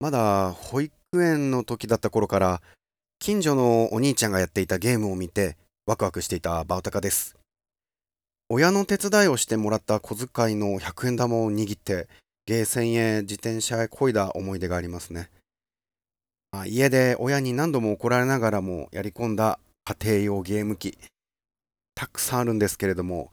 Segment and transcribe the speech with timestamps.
[0.00, 2.62] まだ保育園の時だった頃から
[3.18, 7.36] 近所のお兄ちゃんがやっていたゲームを見てワクワクしていたバオタカです。
[8.48, 12.08] 親の手伝いをしてもらった小遣いの100円玉を握って
[12.46, 15.28] ゲーセンへ自転車へ漕いだ思い出がありますね、
[16.50, 20.98] まあ、家で親に何度も怒られながらもやり込んだ家庭用ゲーム機。
[21.94, 23.30] たくさんあるんですけれども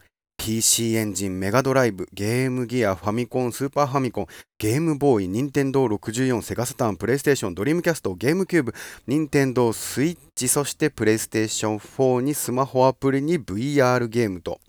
[0.47, 4.27] PC エンジン、メガドライブ、ゲームギア、ファミコン、スーパーファミコン、
[4.57, 8.73] ゲームボーイ、ニンテンドー64、セガサターン、プレイステーション、ドリームキャスト、ゲームキューブ、
[9.07, 14.61] ニンテンドースイッチ、そしてプレイステーション4にスマホアプリに VR ゲームと。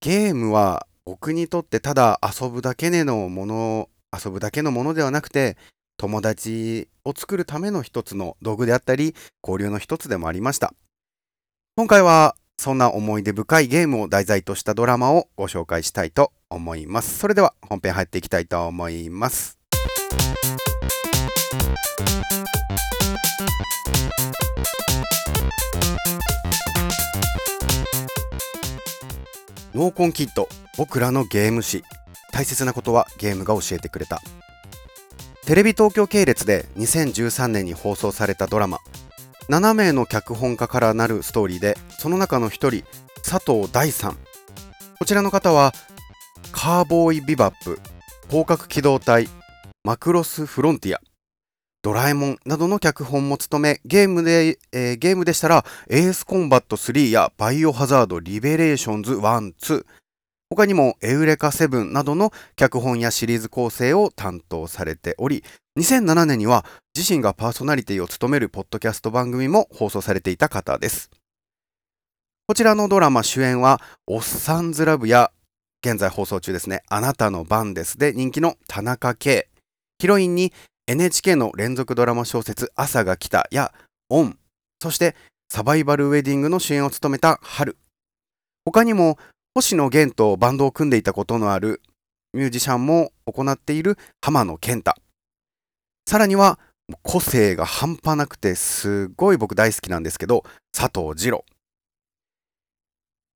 [0.00, 5.56] ゲームは僕にとってただ遊ぶだけのもの、遊ぶだけのものではなくて、
[5.96, 10.72] 友達を作るための一つの道具であったり、交流の一つでもありました。
[11.74, 17.18] 今回はそんな思い出深いゲームを題材としたドラマをご紹介したいと思います。
[17.18, 19.56] それでは本編入っていきたいと思います。
[29.74, 31.82] ノーコンキッド僕らのゲーム史
[32.30, 34.20] 大切なことはゲームが教えてくれた
[35.46, 38.80] テレビ東京系列で2013年に放送されたドラマ
[39.50, 42.84] 7名の脚本家からなるストーリーでその中の1人
[43.28, 44.16] 佐藤大さん。
[45.00, 45.72] こちらの方は
[46.52, 47.80] カウボーイビバップ
[48.28, 49.28] 攻殻機動隊
[49.82, 51.00] マクロスフロンティア
[51.82, 59.84] ドラえもんなどの脚本も務めゲームで、えー、ゲームでしたらエースコンバット3やバイオハザードリベレーションズ1、2
[60.52, 65.44] 他にもエウレカセブンなどの脚本やシリーズ構成を担当されており、
[65.78, 66.64] 2007年には
[67.00, 71.10] 自身がパーソナリティを務めるポッドキャスト番組も放送されていた方です。
[72.46, 75.32] こちらのドラマ主演は、おっさんずラブや、
[75.82, 79.48] 現在放送中ですね、あなたの番ですで人気の田中圭。
[79.98, 80.52] ヒロインに
[80.88, 83.72] NHK の連続ドラマ小説朝が来たや
[84.10, 84.38] オン、
[84.82, 85.16] そして
[85.50, 87.78] サバイバルウェディングの主演を務めた春。
[88.66, 89.16] 他にも
[89.54, 91.80] 星野源とバンドを組んでいたことのある
[92.34, 94.96] ミュージシャンも行っている浜野健太。
[96.06, 96.58] さらには
[97.02, 101.44] 個性が半端なくてすごい僕大好きなんですけど、佐藤二郎。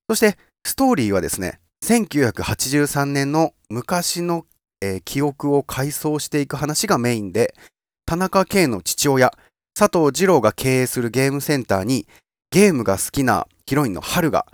[0.09, 4.47] そしてストーリーはですね、1983年の昔の、
[4.81, 7.55] えー、記憶を回想していく話がメインで、
[8.07, 9.33] 田中圭の父親、
[9.79, 12.07] 佐藤二郎が経営するゲームセンターに
[12.51, 14.47] ゲームが好きなヒロインの春が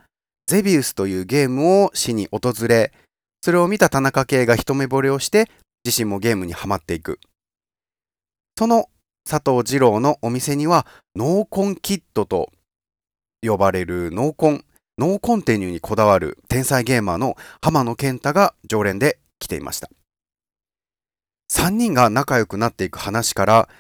[0.47, 2.93] ゼビウスというゲームをしに訪れ、
[3.43, 5.51] それを見た田中圭が一目惚れをして
[5.85, 7.21] 自身もゲームにはまっていく。
[8.61, 8.91] その
[9.27, 12.53] 佐藤二朗のお店にはノーコンキッドと
[13.41, 14.67] 呼ばれるノーコン、
[14.99, 19.89] ノーコンテニューにこだわる天才ゲーマーの浜野謙太が常連で来ていました。
[21.51, 23.71] 3人が仲良くなっていく話から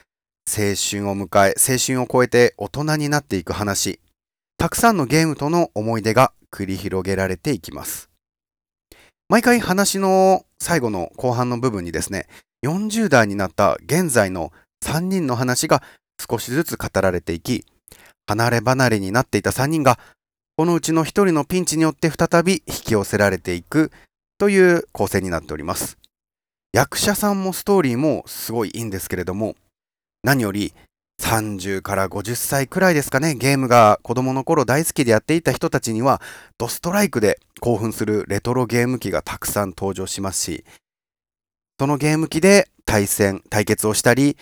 [0.48, 4.00] 青春を迎え、青春を超えて大人になっていく話、
[4.56, 8.08] たくさんのゲームとの思い出が繰り広げられていきます。
[9.28, 12.28] 毎回話の最後の後半の部分にですね、
[12.64, 14.52] 40代になった現在の
[14.84, 15.82] 3人の話が
[16.30, 17.64] 少しずつ語られていき、
[18.26, 19.98] 離れ離れになっていた3人が、
[20.56, 23.90] このうちの1人のピンチによって再び引き寄せられていく
[24.38, 25.98] という構成になっております。
[26.72, 29.56] 役者さんもストーリーもすごいいいんですけれども、
[30.22, 30.72] 何より
[31.20, 36.20] 30から50歳くらいですかね、ゲームが子供の頃大好きでやっていた人たちには、
[36.58, 40.64] ドストライクで興奮するレトロゲーム機がたくさん登場しますし、
[41.78, 44.36] そのゲーム機で対戦、対決をしたり、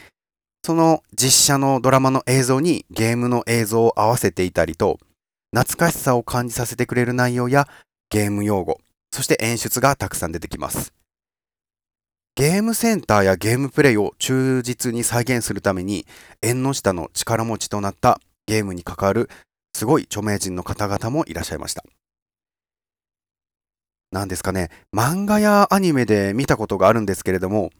[0.68, 4.98] その実写のドラマの映像にゲームの映像を合わせていたりと、
[5.56, 7.66] 懐かしさを感じさせてくれる内容や
[8.10, 8.78] ゲーム用語、
[9.10, 10.92] そして演出がたくさん出てきます。
[12.34, 16.04] ゲームセンターやゲームプレイを忠実に再現するために
[16.42, 19.30] 縁の下の力持ちとなったゲームに関わる
[19.74, 21.82] すごい著名人の方々もいらっしゃいました。
[24.12, 27.70] なんですかね、漫画やアニメで見たことがあるんですけれども、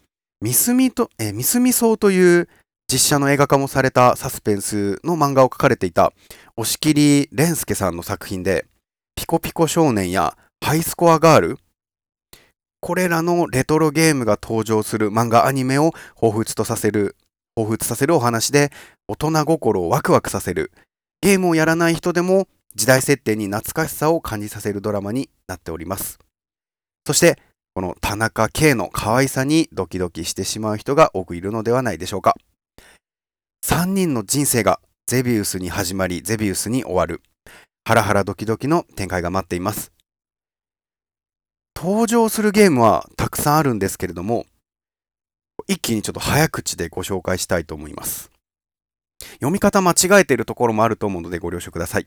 [0.41, 2.49] ミスミと、えミスミソウという
[2.90, 6.12] 実写の映画化もされたサスペンスの漫画を描かれていた
[6.56, 8.64] 押切蓮介さんの作品で、
[9.14, 11.58] ピコピコ少年やハイスコアガール、
[12.81, 17.17] これらのレトロゲームが登場する漫画アニメを彷彿とさせる、
[17.58, 18.70] 彷彿させるお話で、
[19.06, 20.73] 大人心をワクワクさせる、
[21.20, 26.19] ゲームをやらない人でも時代設定に懐かしさを感じさせるドラマになっております。
[27.06, 27.38] そして、
[27.75, 32.34] この田中圭の可愛さにドキドキしてしまう人が多くいるのではないでしょうか。
[33.64, 37.22] 3人の人生がゼビウスに始まり、ゼビウスに終わる。
[37.84, 39.93] ハラハラドキドキの展開が待っています。
[41.76, 44.46] 登場するゲームはたくさんあるんですけれども、
[45.66, 48.31] 一気にちょっと早口でご紹介したいと思います。
[49.34, 52.06] 読み方間違えているところもあると思うのでご了承ください。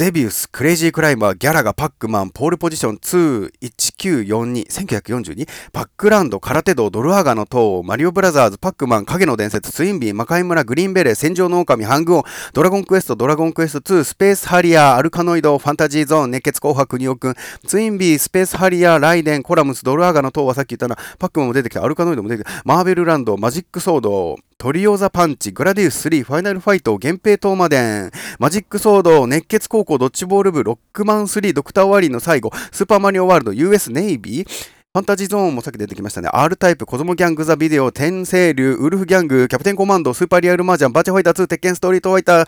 [0.00, 12.22] ゼビウス、クレイジークライマー、ギャラがパックマン、ポールポジション2、1942、1942、パックランド、空手道、ドルアガの塔、マリオブラザーズ、パックマン、影の伝説、ツインビー、魔界村、グリーンベレー、戦場の狼、ハングオン、
[12.54, 17.34] ドラゴンクエスト、ドラゴンクエスト2、スペースハリアー、アルカノイド、ファンタジーゾーン、熱血硬派くにおくん、
[17.66, 36.28] ツインビー、スペースハリアー、ライデン、コラムス、ドルアガの塔はさっき言ったな、パックマンも出てきた、アルカノイドも出てきた、マーベルランド、マジックソード、トリオザパンチ、グラディウス3、ファイナルファイト、源平討魔伝、マジックソード、熱血高校ドッジボール部、ロックマン3、ドクターワリーの最期、スーパーマリオワールド、US ネイビー、ファンタジーゾーンもさっき出てきましたね。
[36.30, 42.46] R タイプ、子供ギャングザビデオ、天聖流、ウルフギャング、キャプテンコマンド、スーパーリアルマージャン、バチャファイター2、鉄拳ストリートファイター、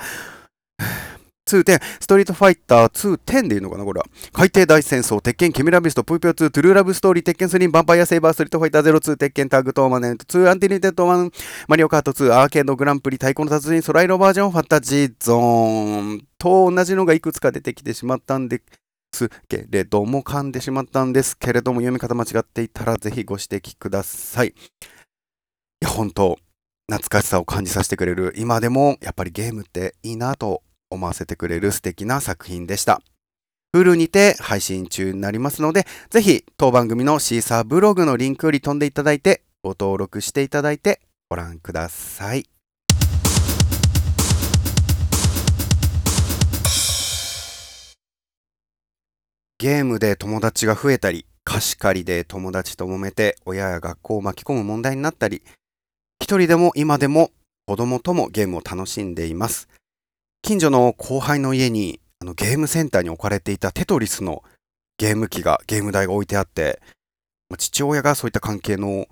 [1.58, 4.06] 2.10ストリートファイター2.10でいうのかなこれは。
[4.32, 11.32] 海底大戦争、鉄拳、キミラビスト、プーピョ2、トゥルーラブストーリー、鉄拳3、ヴァンパイアセイバー、ストリートファイター02、鉄拳タッグトーマネント2、アンティニテッド1、
[11.68, 18.62] マリオカート2、アーケードグランプリ、太鼓の達人、ソライロバージョン、ファンタジーゾーンと同じのがいくつか出てきてしまったんで
[19.14, 24.48] すけれども、噛んでしまったんですけれども、読み方間違っていたらぜひご指摘ください。
[24.48, 24.52] い
[25.80, 26.38] や、本当
[26.90, 33.02] 懐かしさを感じさせてくれる、今でもやっぱりゲームっていいなと思わせてくれる素敵な作品でした。
[33.74, 41.00] Hulu にて配信中になりますので、ぜひ当番組のシーサーブログのリンクより飛んでいただいて、ご登録していただいて
[41.30, 42.46] ご覧ください。
[49.58, 55.42] ゲームで友達が増えたり、貸し借りで友達と揉めて親や学校を巻き込む問題になったり、
[56.20, 57.30] 一人でも今でも
[57.66, 59.68] 子供ともゲームを楽しんでいます。
[60.42, 64.42] 近所の後輩の家にあのゲームセンターに置かれていたテトリスの
[64.98, 66.82] ゲーム機が、ゲーム台が置いてあって、
[67.56, 69.06] 父親がそういった関係の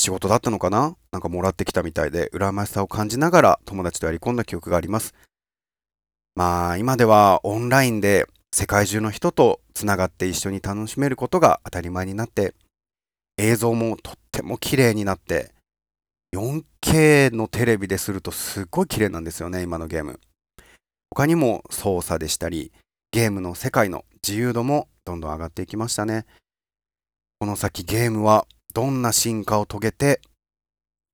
[0.00, 0.96] 仕事だったのかな？
[1.12, 5.14] なんかもらってきたみたいで、羨ましさを感じながら友達とやり込んだ記憶があります。
[6.34, 12.54] まあ、今ではオンラインで世界中の人とつながって一緒に楽しめることが当たり前になって、
[13.38, 15.52] 映像もとっても綺麗になって、
[16.34, 20.18] 4K のテレビでするとすっごい綺麗なんですよね、今のゲーム。
[21.14, 22.72] 他にも操作でしたり、
[23.10, 26.24] ゲームの世界の自由度もどんどん上がっていきましたね。
[27.40, 30.20] この先ゲームはどんな進化を遂げて、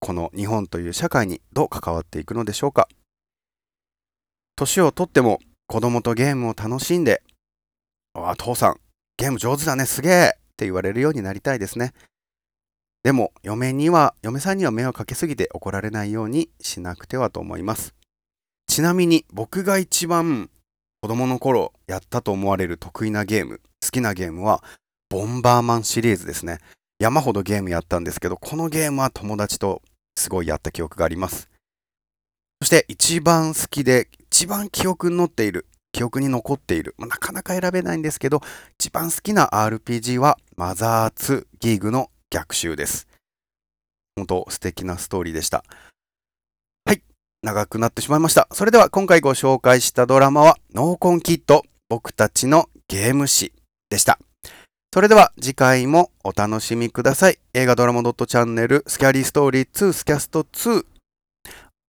[0.01, 2.89] この日本という社会にどう関わっていくのでしょうか。
[4.55, 7.23] 年をとっても子供とゲームを楽しんで、
[8.13, 8.81] ああ、父さん、
[9.17, 11.93] ゲーム上手だね、すげえって言われるようになりたいですね。
[13.03, 17.95] でも、嫁には、嫁さんには迷惑かけすぎて怒られないようにしなくてはと思います。
[18.77, 20.51] ちなみに僕が一番
[21.01, 24.63] 子供の頃やったと思われる得意なゲーム、好きなゲームは
[25.09, 26.59] ボンバーマンシリーズですね。
[26.99, 29.81] 山ほどゲームやったんですけど、このゲームは友達と
[30.15, 31.49] すごいやった記憶があります。
[32.61, 38.43] そして一番好きで、一番記憶に載っている、記憶に残っている、まあ、なかなか選べないんですけど、
[38.79, 43.09] 一番好きな RPG はマザー2ギーグの逆襲です。
[44.17, 45.65] 本当素敵なストーリーでした。
[47.47, 48.49] 長くなってしまいました。
[48.53, 53.53] それでは今回ご紹介したドラマはノーコンキッド僕たちのゲーム誌
[53.89, 54.19] でした。
[54.93, 57.39] それでは次回もお楽しみください。
[57.55, 60.85] 映画ドラマドットチャンネルスキャリーストーリー2スキャスト2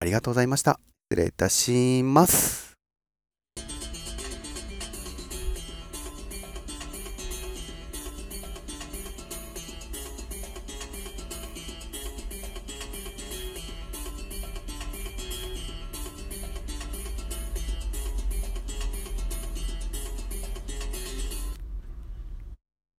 [0.00, 0.78] ありがとうございました。
[1.10, 2.67] 失礼いたします。